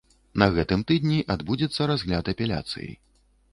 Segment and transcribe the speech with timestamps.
[0.43, 2.91] На гэтым тыдні адбудзецца разгляд апеляцыі.